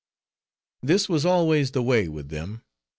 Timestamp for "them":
2.29-2.63